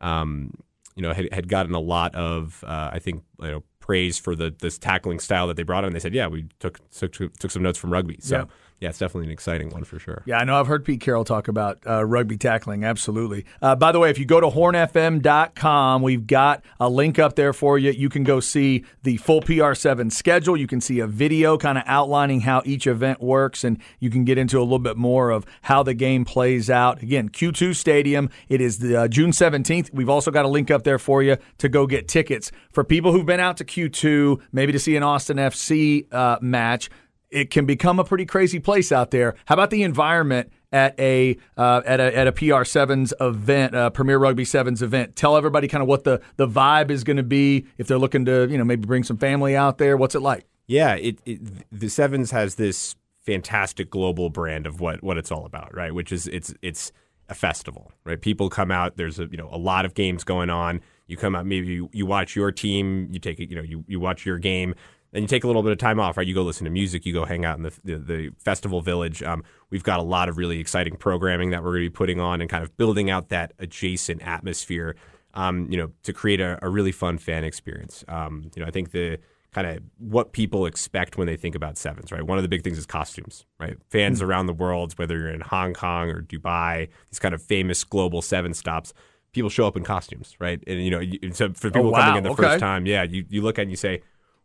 um, 0.00 0.52
you 0.94 1.02
know, 1.02 1.12
had, 1.12 1.32
had 1.32 1.48
gotten 1.48 1.74
a 1.74 1.80
lot 1.80 2.14
of, 2.14 2.62
uh, 2.66 2.90
I 2.92 2.98
think, 2.98 3.22
you 3.40 3.50
know, 3.50 3.62
praise 3.80 4.18
for 4.18 4.36
the 4.36 4.54
this 4.60 4.78
tackling 4.78 5.18
style 5.18 5.46
that 5.48 5.56
they 5.56 5.64
brought 5.64 5.84
in. 5.84 5.92
They 5.92 5.98
said, 5.98 6.14
yeah, 6.14 6.28
we 6.28 6.46
took 6.60 6.78
took, 6.90 7.12
took 7.12 7.50
some 7.50 7.62
notes 7.62 7.78
from 7.78 7.92
rugby. 7.92 8.18
So 8.20 8.36
Yeah. 8.36 8.44
Yeah, 8.82 8.88
it's 8.88 8.98
definitely 8.98 9.28
an 9.28 9.32
exciting 9.32 9.70
one 9.70 9.84
for 9.84 10.00
sure. 10.00 10.24
Yeah, 10.26 10.38
I 10.38 10.44
know. 10.44 10.58
I've 10.58 10.66
heard 10.66 10.84
Pete 10.84 11.00
Carroll 11.00 11.22
talk 11.22 11.46
about 11.46 11.78
uh, 11.86 12.04
rugby 12.04 12.36
tackling. 12.36 12.82
Absolutely. 12.82 13.44
Uh, 13.62 13.76
by 13.76 13.92
the 13.92 14.00
way, 14.00 14.10
if 14.10 14.18
you 14.18 14.24
go 14.24 14.40
to 14.40 14.48
hornfm.com, 14.48 16.02
we've 16.02 16.26
got 16.26 16.64
a 16.80 16.88
link 16.88 17.20
up 17.20 17.36
there 17.36 17.52
for 17.52 17.78
you. 17.78 17.92
You 17.92 18.08
can 18.08 18.24
go 18.24 18.40
see 18.40 18.84
the 19.04 19.18
full 19.18 19.40
PR7 19.40 20.10
schedule. 20.10 20.56
You 20.56 20.66
can 20.66 20.80
see 20.80 20.98
a 20.98 21.06
video 21.06 21.56
kind 21.56 21.78
of 21.78 21.84
outlining 21.86 22.40
how 22.40 22.62
each 22.64 22.88
event 22.88 23.22
works, 23.22 23.62
and 23.62 23.78
you 24.00 24.10
can 24.10 24.24
get 24.24 24.36
into 24.36 24.58
a 24.58 24.64
little 24.64 24.80
bit 24.80 24.96
more 24.96 25.30
of 25.30 25.46
how 25.62 25.84
the 25.84 25.94
game 25.94 26.24
plays 26.24 26.68
out. 26.68 27.02
Again, 27.02 27.28
Q2 27.28 27.76
Stadium. 27.76 28.30
It 28.48 28.60
is 28.60 28.78
the 28.78 29.02
uh, 29.02 29.08
June 29.08 29.30
17th. 29.30 29.94
We've 29.94 30.08
also 30.08 30.32
got 30.32 30.44
a 30.44 30.48
link 30.48 30.72
up 30.72 30.82
there 30.82 30.98
for 30.98 31.22
you 31.22 31.36
to 31.58 31.68
go 31.68 31.86
get 31.86 32.08
tickets 32.08 32.50
for 32.72 32.82
people 32.82 33.12
who've 33.12 33.24
been 33.24 33.38
out 33.38 33.58
to 33.58 33.64
Q2, 33.64 34.40
maybe 34.50 34.72
to 34.72 34.80
see 34.80 34.96
an 34.96 35.04
Austin 35.04 35.36
FC 35.36 36.12
uh, 36.12 36.38
match 36.40 36.90
it 37.32 37.50
can 37.50 37.66
become 37.66 37.98
a 37.98 38.04
pretty 38.04 38.26
crazy 38.26 38.58
place 38.58 38.92
out 38.92 39.10
there. 39.10 39.34
How 39.46 39.54
about 39.54 39.70
the 39.70 39.82
environment 39.82 40.52
at 40.70 40.98
a 40.98 41.36
uh, 41.56 41.82
at 41.84 42.00
a 42.00 42.16
at 42.16 42.26
a 42.26 42.32
PR 42.32 42.64
sevens 42.64 43.12
event, 43.20 43.74
uh, 43.74 43.90
Premier 43.90 44.18
Rugby 44.18 44.44
sevens 44.44 44.82
event? 44.82 45.16
Tell 45.16 45.36
everybody 45.36 45.68
kind 45.68 45.82
of 45.82 45.88
what 45.88 46.04
the 46.04 46.20
the 46.36 46.46
vibe 46.46 46.90
is 46.90 47.04
going 47.04 47.16
to 47.16 47.22
be 47.22 47.66
if 47.78 47.86
they're 47.86 47.98
looking 47.98 48.24
to 48.26 48.46
you 48.48 48.58
know 48.58 48.64
maybe 48.64 48.86
bring 48.86 49.02
some 49.02 49.16
family 49.16 49.56
out 49.56 49.78
there. 49.78 49.96
What's 49.96 50.14
it 50.14 50.20
like? 50.20 50.46
Yeah, 50.66 50.94
it, 50.94 51.18
it 51.26 51.40
the 51.72 51.88
Sevens 51.88 52.30
has 52.30 52.54
this 52.54 52.94
fantastic 53.22 53.90
global 53.90 54.30
brand 54.30 54.66
of 54.66 54.80
what 54.80 55.02
what 55.02 55.18
it's 55.18 55.30
all 55.30 55.46
about, 55.46 55.74
right? 55.74 55.94
Which 55.94 56.12
is 56.12 56.26
it's 56.28 56.54
it's 56.62 56.92
a 57.28 57.34
festival, 57.34 57.92
right? 58.04 58.20
People 58.20 58.48
come 58.48 58.70
out. 58.70 58.96
There's 58.96 59.18
a 59.18 59.26
you 59.26 59.36
know 59.36 59.48
a 59.50 59.58
lot 59.58 59.84
of 59.84 59.94
games 59.94 60.24
going 60.24 60.50
on. 60.50 60.80
You 61.06 61.16
come 61.16 61.34
out, 61.34 61.44
maybe 61.44 61.66
you, 61.66 61.90
you 61.92 62.06
watch 62.06 62.36
your 62.36 62.52
team. 62.52 63.08
You 63.10 63.18
take 63.18 63.40
it, 63.40 63.50
you 63.50 63.56
know 63.56 63.62
you 63.62 63.84
you 63.86 64.00
watch 64.00 64.24
your 64.24 64.38
game. 64.38 64.74
Then 65.12 65.22
you 65.22 65.28
take 65.28 65.44
a 65.44 65.46
little 65.46 65.62
bit 65.62 65.72
of 65.72 65.78
time 65.78 66.00
off, 66.00 66.16
right? 66.16 66.26
You 66.26 66.34
go 66.34 66.42
listen 66.42 66.64
to 66.64 66.70
music. 66.70 67.04
You 67.06 67.12
go 67.12 67.24
hang 67.24 67.44
out 67.44 67.56
in 67.58 67.62
the 67.64 67.72
the, 67.84 67.96
the 67.98 68.30
festival 68.38 68.80
village. 68.80 69.22
Um, 69.22 69.44
we've 69.70 69.84
got 69.84 70.00
a 70.00 70.02
lot 70.02 70.28
of 70.28 70.38
really 70.38 70.58
exciting 70.58 70.96
programming 70.96 71.50
that 71.50 71.62
we're 71.62 71.72
going 71.72 71.84
to 71.84 71.90
be 71.90 71.94
putting 71.94 72.18
on 72.20 72.40
and 72.40 72.48
kind 72.50 72.64
of 72.64 72.76
building 72.76 73.10
out 73.10 73.28
that 73.28 73.52
adjacent 73.58 74.22
atmosphere. 74.22 74.96
Um, 75.34 75.66
you 75.70 75.78
know, 75.78 75.90
to 76.02 76.12
create 76.12 76.40
a, 76.40 76.58
a 76.60 76.68
really 76.68 76.92
fun 76.92 77.16
fan 77.16 77.42
experience. 77.44 78.04
Um, 78.06 78.50
you 78.54 78.60
know, 78.60 78.68
I 78.68 78.70
think 78.70 78.90
the 78.90 79.18
kind 79.52 79.66
of 79.66 79.82
what 79.98 80.32
people 80.32 80.66
expect 80.66 81.16
when 81.16 81.26
they 81.26 81.36
think 81.36 81.54
about 81.54 81.78
sevens, 81.78 82.12
right? 82.12 82.22
One 82.22 82.36
of 82.36 82.42
the 82.42 82.48
big 82.48 82.62
things 82.62 82.76
is 82.78 82.84
costumes, 82.84 83.46
right? 83.58 83.76
Fans 83.90 84.20
around 84.20 84.46
the 84.46 84.52
world, 84.52 84.92
whether 84.98 85.16
you're 85.18 85.30
in 85.30 85.40
Hong 85.40 85.72
Kong 85.72 86.10
or 86.10 86.20
Dubai, 86.22 86.88
these 87.10 87.18
kind 87.18 87.34
of 87.34 87.42
famous 87.42 87.82
global 87.84 88.20
seven 88.22 88.52
stops, 88.54 88.92
people 89.32 89.48
show 89.48 89.66
up 89.66 89.74
in 89.76 89.84
costumes, 89.84 90.36
right? 90.38 90.62
And 90.66 90.84
you 90.84 90.90
know, 90.90 91.00
you, 91.00 91.18
so 91.32 91.50
for 91.54 91.70
people 91.70 91.88
Oh, 91.88 91.90
wow. 91.92 92.00
coming 92.00 92.16
in 92.16 92.24
the 92.24 92.30
Okay. 92.30 92.42
first 92.42 92.58
time, 92.60 92.84
yeah, 92.86 93.02
you, 93.02 93.24
you 93.30 93.40
look 93.40 93.58
at 93.58 93.62
it 93.62 93.64
and 93.64 93.70
you 93.70 93.76
say, 93.76 94.02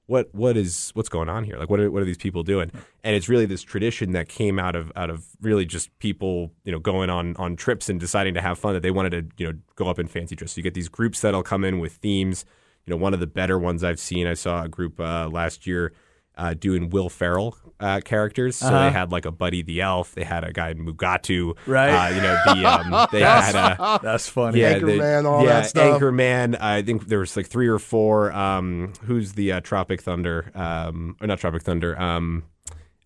what 0.08 0.34
what 0.34 0.58
is 0.58 0.92
what's 0.94 1.10
going 1.10 1.30
on 1.30 1.44
here? 1.44 1.58
Like 1.58 1.70
what 1.70 1.80
are, 1.80 1.92
what 1.92 2.02
are 2.02 2.06
these 2.06 2.18
people 2.18 2.42
doing? 2.42 2.72
And 3.04 3.16
it's 3.16 3.30
really 3.30 3.46
this 3.46 3.62
tradition 3.62 4.14
that 4.14 4.28
came 4.28 4.58
out 4.58 4.76
of 4.76 4.92
out 4.96 5.10
of 5.10 5.26
really 5.42 5.66
just 5.66 5.98
people 6.00 6.52
you 6.64 6.72
know 6.72 6.80
going 6.80 7.10
on 7.10 7.36
on 7.36 7.56
trips 7.56 7.90
and 7.90 8.00
deciding 8.00 8.34
to 8.34 8.42
have 8.42 8.58
fun 8.58 8.74
that 8.74 8.82
they 8.82 8.92
wanted 8.92 9.12
to 9.12 9.44
you 9.44 9.52
know 9.52 9.60
go 9.76 9.88
up 9.88 10.00
in 10.00 10.08
fancy 10.08 10.36
dress. 10.36 10.54
So 10.54 10.60
you 10.60 10.64
get 10.64 10.74
these 10.74 10.90
groups 10.90 11.22
that'll 11.22 11.44
come 11.44 11.64
in 11.64 11.80
with 11.80 11.94
themes. 11.94 12.46
You 12.86 12.92
know, 12.92 12.98
one 12.98 13.14
of 13.14 13.20
the 13.20 13.28
better 13.28 13.60
ones 13.60 13.84
I've 13.84 14.00
seen, 14.00 14.28
I 14.28 14.34
saw 14.34 14.64
a 14.64 14.70
group 14.70 14.98
uh, 15.00 15.28
last 15.30 15.68
year 15.68 15.94
uh, 16.38 16.54
doing 16.54 16.90
Will 16.90 17.10
Ferrell 17.10 17.58
uh, 17.80 18.00
characters. 18.04 18.56
So 18.56 18.68
Uh-huh. 18.68 18.86
they 18.86 18.92
had 18.92 19.12
like 19.12 19.26
a 19.26 19.32
Buddy 19.32 19.62
the 19.62 19.82
Elf, 19.82 20.14
they 20.16 20.24
had 20.24 20.44
a 20.44 20.52
guy 20.54 20.74
Mugatu, 20.74 21.56
Right. 21.68 21.90
Uh, 21.90 22.16
you 22.16 22.22
know, 22.22 22.38
the 22.46 22.66
um, 22.66 23.08
they 23.12 23.22
had 23.22 23.56
a 23.56 24.00
That's 24.02 24.28
funny. 24.28 24.62
yeah, 24.62 24.80
Anchorman, 24.80 25.24
the, 25.24 25.30
all 25.30 25.44
yeah, 25.44 25.62
that 25.62 25.66
stuff. 25.70 26.00
Anchorman. 26.02 26.60
I 26.62 26.82
think 26.82 27.08
there 27.08 27.20
was 27.20 27.36
like 27.38 27.48
three 27.48 27.68
or 27.68 27.80
four. 27.80 28.32
Um, 28.32 28.94
who's 29.06 29.34
the 29.34 29.52
uh, 29.54 29.60
Tropic 29.62 30.02
Thunder? 30.02 30.52
Um, 30.56 31.16
or 31.22 31.28
not 31.28 31.40
Tropic 31.40 31.62
Thunder. 31.64 32.00
Um, 32.00 32.44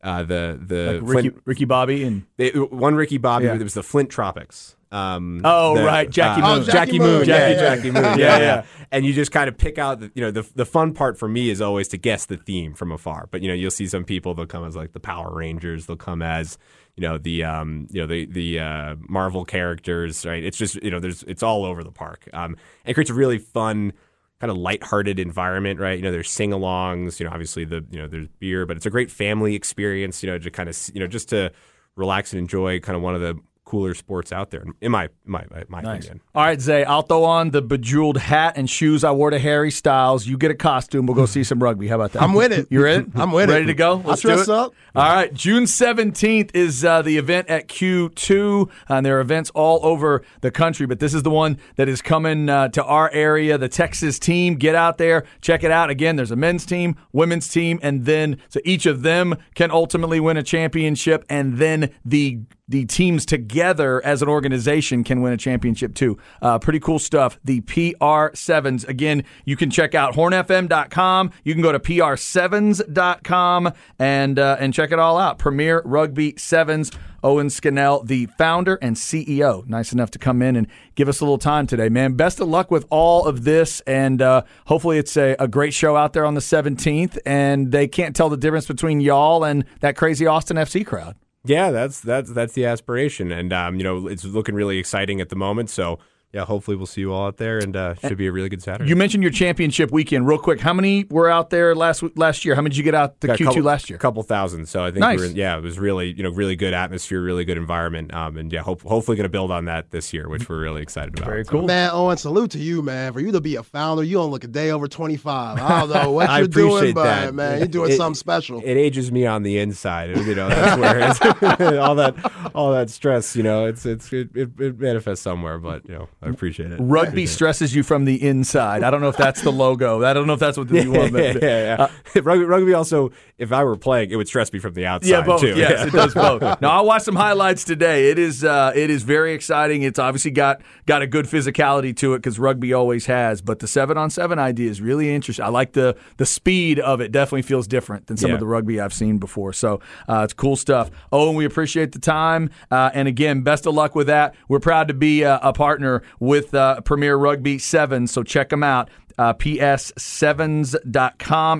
uh, 0.03 0.23
the 0.23 0.59
the 0.61 0.99
Ricky, 1.01 1.29
Flint, 1.29 1.41
Ricky 1.45 1.65
Bobby 1.65 2.03
and 2.03 2.25
they, 2.37 2.49
one 2.51 2.95
Ricky 2.95 3.17
Bobby. 3.17 3.45
Yeah. 3.45 3.55
There 3.55 3.63
was 3.63 3.73
the 3.73 3.83
Flint 3.83 4.09
Tropics. 4.09 4.75
Um, 4.91 5.41
Oh, 5.45 5.77
the- 5.77 5.85
right, 5.85 6.09
Jackie 6.09 6.41
uh, 6.41 6.47
Moon. 6.49 6.59
Oh, 6.61 6.63
Jackie, 6.65 6.71
Jackie 6.73 6.99
Moon, 6.99 7.07
Moon, 7.19 7.25
Jackie, 7.25 7.53
yeah, 7.53 7.61
yeah. 7.61 7.75
Jackie 7.75 7.91
Moon, 7.91 8.03
yeah, 8.03 8.15
Yeah, 8.17 8.37
yeah, 8.37 8.39
yeah. 8.39 8.63
And 8.91 9.05
you 9.05 9.13
just 9.13 9.31
kind 9.31 9.47
of 9.47 9.57
pick 9.57 9.77
out, 9.77 10.01
the, 10.01 10.11
you 10.15 10.21
know, 10.21 10.31
the 10.31 10.45
the 10.55 10.65
fun 10.65 10.93
part 10.93 11.17
for 11.17 11.29
me 11.29 11.49
is 11.49 11.61
always 11.61 11.87
to 11.89 11.97
guess 11.97 12.25
the 12.25 12.35
theme 12.37 12.73
from 12.73 12.91
afar. 12.91 13.27
But 13.31 13.41
you 13.41 13.47
know, 13.47 13.53
you'll 13.53 13.71
see 13.71 13.87
some 13.87 14.03
people 14.03 14.33
they'll 14.33 14.45
come 14.45 14.65
as 14.65 14.75
like 14.75 14.91
the 14.91 14.99
Power 14.99 15.33
Rangers, 15.33 15.85
they'll 15.85 15.95
come 15.95 16.21
as 16.21 16.57
you 16.97 17.07
know 17.07 17.17
the 17.17 17.43
um 17.45 17.87
you 17.89 18.01
know 18.01 18.07
the 18.07 18.25
the 18.25 18.59
uh, 18.59 18.95
Marvel 19.07 19.45
characters, 19.45 20.25
right? 20.25 20.43
It's 20.43 20.57
just 20.57 20.75
you 20.83 20.91
know 20.91 20.99
there's 20.99 21.23
it's 21.23 21.41
all 21.41 21.63
over 21.63 21.85
the 21.85 21.91
park, 21.91 22.27
um, 22.33 22.57
and 22.83 22.91
it 22.91 22.93
creates 22.95 23.09
a 23.09 23.13
really 23.13 23.37
fun 23.37 23.93
kind 24.41 24.49
of 24.49 24.57
lighthearted 24.57 25.19
environment, 25.19 25.79
right? 25.79 25.97
You 25.97 26.03
know, 26.03 26.11
there's 26.11 26.31
sing-alongs. 26.31 27.19
You 27.19 27.27
know, 27.27 27.31
obviously 27.31 27.63
the 27.63 27.85
you 27.91 27.99
know 27.99 28.07
there's 28.07 28.27
beer, 28.39 28.65
but 28.65 28.75
it's 28.75 28.87
a 28.87 28.89
great 28.89 29.11
family 29.11 29.53
experience. 29.53 30.23
You 30.23 30.31
know, 30.31 30.39
to 30.39 30.49
kind 30.49 30.67
of 30.67 30.77
you 30.93 30.99
know 30.99 31.07
just 31.07 31.29
to 31.29 31.51
relax 31.95 32.33
and 32.33 32.39
enjoy 32.39 32.79
kind 32.79 32.95
of 32.95 33.03
one 33.03 33.13
of 33.13 33.21
the 33.21 33.35
cooler 33.71 33.93
sports 33.93 34.33
out 34.33 34.51
there, 34.51 34.65
in 34.81 34.91
my 34.91 35.07
my 35.23 35.45
my, 35.49 35.63
my 35.69 35.81
Nice. 35.81 36.03
opinion. 36.03 36.21
All 36.35 36.43
right, 36.43 36.59
Zay, 36.59 36.83
I'll 36.83 37.03
throw 37.03 37.23
on 37.23 37.51
the 37.51 37.61
bejeweled 37.61 38.17
hat 38.17 38.57
and 38.57 38.69
shoes 38.69 39.05
I 39.05 39.11
wore 39.11 39.29
to 39.29 39.39
Harry 39.39 39.71
Styles. 39.71 40.27
You 40.27 40.37
get 40.37 40.51
a 40.51 40.55
costume. 40.55 41.05
We'll 41.05 41.15
go 41.15 41.25
see 41.25 41.45
some 41.45 41.63
rugby. 41.63 41.87
How 41.87 41.95
about 41.95 42.11
that? 42.11 42.21
I'm 42.21 42.33
with 42.33 42.51
it. 42.51 42.67
You're 42.69 42.87
in? 42.87 43.11
I'm 43.15 43.31
with 43.31 43.49
it. 43.49 43.53
Ready 43.53 43.67
to 43.67 43.73
go? 43.73 43.93
I'll 43.93 43.99
Let's 44.01 44.21
dress 44.23 44.45
do 44.45 44.51
it. 44.51 44.55
up. 44.57 44.73
All 44.93 45.03
right. 45.15 45.33
June 45.33 45.63
17th 45.63 46.51
is 46.53 46.83
uh, 46.83 47.01
the 47.01 47.17
event 47.17 47.47
at 47.49 47.69
Q2. 47.69 48.69
And 48.89 49.05
there 49.05 49.17
are 49.17 49.21
events 49.21 49.49
all 49.51 49.79
over 49.85 50.21
the 50.41 50.51
country, 50.51 50.85
but 50.85 50.99
this 50.99 51.13
is 51.13 51.23
the 51.23 51.29
one 51.31 51.57
that 51.77 51.87
is 51.87 52.01
coming 52.01 52.49
uh, 52.49 52.67
to 52.69 52.83
our 52.83 53.09
area. 53.11 53.57
The 53.57 53.69
Texas 53.69 54.19
team. 54.19 54.55
Get 54.55 54.75
out 54.75 54.97
there. 54.97 55.23
Check 55.41 55.63
it 55.63 55.71
out. 55.71 55.89
Again, 55.89 56.15
there's 56.17 56.31
a 56.31 56.35
men's 56.35 56.65
team, 56.65 56.95
women's 57.13 57.47
team, 57.47 57.79
and 57.81 58.05
then 58.05 58.37
so 58.49 58.59
each 58.65 58.85
of 58.85 59.01
them 59.01 59.35
can 59.55 59.71
ultimately 59.71 60.19
win 60.19 60.35
a 60.37 60.43
championship. 60.43 61.23
And 61.29 61.57
then 61.57 61.91
the 62.03 62.39
the 62.71 62.85
teams 62.85 63.25
together 63.25 64.03
as 64.03 64.21
an 64.21 64.29
organization 64.29 65.03
can 65.03 65.21
win 65.21 65.33
a 65.33 65.37
championship 65.37 65.93
too. 65.93 66.17
Uh, 66.41 66.57
pretty 66.57 66.79
cool 66.79 66.99
stuff. 66.99 67.37
The 67.43 67.61
PR7s. 67.61 68.87
Again, 68.87 69.23
you 69.45 69.57
can 69.57 69.69
check 69.69 69.93
out 69.93 70.15
hornfm.com. 70.15 71.31
You 71.43 71.53
can 71.53 71.61
go 71.61 71.71
to 71.73 71.79
PR7s.com 71.79 73.73
and, 73.99 74.39
uh, 74.39 74.57
and 74.59 74.73
check 74.73 74.91
it 74.91 74.99
all 74.99 75.17
out. 75.17 75.37
Premier 75.37 75.81
Rugby 75.85 76.33
Sevens. 76.37 76.91
Owen 77.23 77.51
Scannell, 77.51 78.01
the 78.03 78.25
founder 78.25 78.79
and 78.81 78.95
CEO. 78.95 79.63
Nice 79.67 79.93
enough 79.93 80.09
to 80.09 80.17
come 80.17 80.41
in 80.41 80.55
and 80.55 80.65
give 80.95 81.07
us 81.07 81.19
a 81.19 81.23
little 81.23 81.37
time 81.37 81.67
today, 81.67 81.87
man. 81.87 82.13
Best 82.13 82.39
of 82.39 82.47
luck 82.47 82.71
with 82.71 82.87
all 82.89 83.27
of 83.27 83.43
this, 83.43 83.79
and 83.81 84.23
uh, 84.23 84.41
hopefully 84.65 84.97
it's 84.97 85.15
a, 85.17 85.35
a 85.37 85.47
great 85.47 85.75
show 85.75 85.95
out 85.95 86.13
there 86.13 86.25
on 86.25 86.33
the 86.33 86.41
17th, 86.41 87.19
and 87.23 87.71
they 87.71 87.87
can't 87.87 88.15
tell 88.15 88.29
the 88.29 88.37
difference 88.37 88.65
between 88.65 89.01
y'all 89.01 89.43
and 89.43 89.65
that 89.81 89.95
crazy 89.95 90.25
Austin 90.25 90.57
FC 90.57 90.83
crowd. 90.83 91.15
Yeah, 91.43 91.71
that's 91.71 91.99
that's 92.01 92.31
that's 92.31 92.53
the 92.53 92.65
aspiration, 92.65 93.31
and 93.31 93.51
um, 93.51 93.75
you 93.77 93.83
know 93.83 94.07
it's 94.07 94.23
looking 94.23 94.53
really 94.53 94.77
exciting 94.77 95.21
at 95.21 95.29
the 95.29 95.35
moment. 95.35 95.69
So 95.71 95.97
yeah, 96.33 96.45
hopefully 96.45 96.77
we'll 96.77 96.85
see 96.85 97.01
you 97.01 97.11
all 97.13 97.27
out 97.27 97.37
there, 97.37 97.57
and 97.59 97.75
uh, 97.75 97.95
should 97.95 98.17
be 98.17 98.27
a 98.27 98.31
really 98.31 98.47
good 98.49 98.61
Saturday. 98.63 98.89
You 98.89 98.95
mentioned 98.95 99.21
your 99.23 99.31
championship 99.33 99.91
weekend, 99.91 100.27
real 100.27 100.37
quick. 100.37 100.59
How 100.61 100.73
many 100.73 101.05
were 101.09 101.29
out 101.29 101.49
there 101.49 101.75
last 101.75 102.03
last 102.15 102.45
year? 102.45 102.55
How 102.55 102.61
many 102.61 102.69
did 102.71 102.77
you 102.77 102.83
get 102.83 102.95
out 102.95 103.19
the 103.19 103.27
Got 103.27 103.41
a 103.41 103.43
Q2 103.43 103.63
last 103.63 103.89
year? 103.89 103.97
A 103.97 103.99
couple 103.99 104.23
thousand. 104.23 104.67
So 104.67 104.83
I 104.83 104.91
think 104.91 105.01
Nice. 105.01 105.19
we 105.19 105.27
were, 105.27 105.33
yeah, 105.33 105.57
it 105.57 105.61
was 105.61 105.77
really 105.77 106.11
you 106.13 106.23
know 106.23 106.29
really 106.31 106.55
good 106.55 106.73
atmosphere, 106.73 107.21
really 107.21 107.43
good 107.43 107.57
environment, 107.57 108.13
um, 108.13 108.37
and 108.37 108.51
yeah, 108.51 108.61
hope, 108.61 108.81
hopefully 108.83 109.17
going 109.17 109.23
to 109.25 109.29
build 109.29 109.51
on 109.51 109.65
that 109.65 109.91
this 109.91 110.13
year, 110.13 110.29
which 110.29 110.47
we're 110.47 110.61
really 110.61 110.81
excited 110.81 111.13
about. 111.17 111.25
Very 111.27 111.43
So- 111.43 111.51
cool. 111.51 111.67
Man, 111.67 111.89
Owen, 111.91 112.17
salute 112.17 112.51
to 112.51 112.59
you, 112.59 112.81
man. 112.81 113.11
For 113.13 113.19
you 113.19 113.31
to 113.33 113.41
be 113.41 113.55
a 113.57 113.63
founder, 113.63 114.03
you 114.03 114.15
don't 114.15 114.31
look 114.31 114.43
a 114.43 114.47
day 114.47 114.71
over 114.71 114.87
25. 114.87 115.59
I 115.59 115.79
don't 115.81 115.89
know 115.89 116.11
what 116.13 116.29
I 116.29 116.39
you're 116.39 116.47
doing, 116.47 116.67
appreciate 116.91 116.95
but 116.95 117.33
man, 117.35 117.57
you're 117.59 117.67
doing 117.67 117.91
It- 117.91 117.97
something 117.97 118.15
special. 118.15 118.61
It 118.63 118.75
ages 118.75 119.11
me 119.11 119.25
on 119.25 119.43
the 119.43 119.57
inside, 119.57 120.15
you 120.25 120.35
know. 120.35 120.47
That's 120.49 120.79
where 120.79 120.99
it's, 121.09 121.21
all 121.79 121.95
that 121.95 122.15
all 122.55 122.71
that 122.71 122.89
stress, 122.89 123.35
you 123.35 123.43
know, 123.43 123.65
it's 123.65 123.85
it's 123.85 124.11
it, 124.13 124.29
it, 124.35 124.49
it 124.59 124.79
manifests 124.79 125.23
somewhere, 125.23 125.57
but 125.59 125.85
you 125.87 125.93
know, 125.95 126.09
I 126.23 126.29
appreciate 126.29 126.71
it. 126.71 126.77
Rugby 126.79 127.25
stresses 127.25 127.73
you 127.75 127.81
from 127.81 128.05
the 128.05 128.21
inside. 128.27 128.83
I 128.83 128.91
don't 128.91 129.01
know 129.01 129.07
if 129.09 129.17
that's 129.17 129.41
the 129.41 129.51
logo. 129.51 130.03
I 130.05 130.13
don't 130.13 130.27
know 130.27 130.33
if 130.33 130.39
that's 130.39 130.55
what 130.57 130.69
you 130.69 130.91
want. 130.93 131.13
yeah, 131.13 131.33
yeah, 131.41 131.87
yeah. 132.15 132.21
rugby, 132.21 132.45
rugby 132.45 132.73
also, 132.75 133.11
if 133.39 133.51
I 133.51 133.63
were 133.63 133.75
playing, 133.75 134.11
it 134.11 134.17
would 134.17 134.27
stress 134.27 134.53
me 134.53 134.59
from 134.59 134.75
the 134.75 134.85
outside 134.85 135.09
Yeah, 135.09 135.21
both. 135.21 135.41
too. 135.41 135.55
Yes, 135.57 135.71
Yeah. 135.79 135.87
it 135.87 135.91
does 135.93 136.13
both. 136.13 136.41
now 136.61 136.69
I 136.69 136.81
watched 136.81 137.05
some 137.05 137.15
highlights 137.15 137.63
today. 137.63 138.11
It 138.11 138.19
is 138.19 138.43
uh, 138.43 138.71
it 138.75 138.91
is 138.91 139.01
very 139.01 139.33
exciting. 139.33 139.81
It's 139.81 139.97
obviously 139.97 140.29
got 140.29 140.61
got 140.85 141.01
a 141.01 141.07
good 141.07 141.25
physicality 141.25 141.95
to 141.97 142.13
it 142.13 142.19
because 142.19 142.37
rugby 142.37 142.71
always 142.71 143.07
has. 143.07 143.41
But 143.41 143.57
the 143.57 143.67
seven 143.67 143.97
on 143.97 144.11
seven 144.11 144.37
idea 144.37 144.69
is 144.69 144.79
really 144.79 145.13
interesting. 145.13 145.43
I 145.43 145.49
like 145.49 145.73
the 145.73 145.95
the 146.17 146.25
speed 146.27 146.79
of 146.79 147.01
it. 147.01 147.11
Definitely 147.11 147.41
feels 147.43 147.67
different 147.67 148.05
than 148.05 148.17
some 148.17 148.29
Yeah. 148.29 148.35
of 148.35 148.39
the 148.39 148.45
rugby 148.47 148.79
I've 148.79 148.93
seen 148.93 149.17
before. 149.17 149.53
So 149.53 149.79
uh, 150.07 150.21
it's 150.23 150.33
cool 150.33 150.55
stuff. 150.55 150.91
Oh, 151.11 151.29
and 151.29 151.35
we 151.37 151.45
appreciate 151.45 151.93
the 151.93 151.99
time. 151.99 152.51
Uh, 152.69 152.91
and 152.93 153.07
again, 153.07 153.41
best 153.41 153.65
of 153.65 153.73
luck 153.73 153.95
with 153.95 154.05
that. 154.05 154.35
We're 154.47 154.59
proud 154.59 154.87
to 154.89 154.93
be 154.93 155.25
uh, 155.25 155.39
a 155.41 155.51
partner 155.51 156.03
with 156.19 156.53
uh, 156.53 156.81
Premier 156.81 157.15
Rugby 157.15 157.57
Seven. 157.57 158.07
So 158.07 158.23
check 158.23 158.49
them 158.49 158.63
out. 158.63 158.89
Uh, 159.17 159.33
ps7s.com 159.33 160.01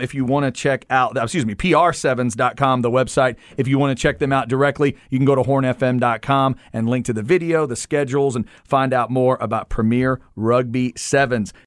if 0.01 0.13
you 0.15 0.23
want 0.25 0.45
to 0.45 0.51
check 0.51 0.85
out, 0.89 1.17
excuse 1.17 1.45
me, 1.45 1.53
pr7s.com, 1.53 2.81
the 2.81 2.89
website. 2.89 3.35
If 3.57 3.67
you 3.67 3.77
want 3.77 3.95
to 3.95 4.01
check 4.01 4.19
them 4.19 4.31
out 4.33 4.47
directly, 4.47 4.97
you 5.09 5.19
can 5.19 5.25
go 5.25 5.35
to 5.35 5.43
hornfm.com 5.43 6.55
and 6.73 6.89
link 6.89 7.05
to 7.05 7.13
the 7.13 7.21
video, 7.21 7.65
the 7.65 7.75
schedules, 7.75 8.35
and 8.35 8.49
find 8.63 8.93
out 8.93 9.11
more 9.11 9.37
about 9.41 9.69
Premier 9.69 10.21
Rugby 10.35 10.93
Sevens. 10.95 11.53